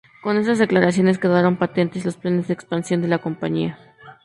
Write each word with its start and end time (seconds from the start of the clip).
Con 0.23 0.35
estas 0.35 0.57
declaraciones 0.57 1.19
quedaron 1.19 1.57
patentes 1.57 2.05
los 2.05 2.17
planes 2.17 2.47
de 2.47 2.55
expansión 2.55 3.03
de 3.03 3.07
la 3.07 3.19
compañía. 3.21 3.77